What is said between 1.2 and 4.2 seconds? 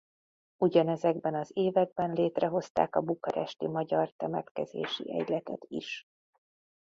az években létrehozták a bukaresti Magyar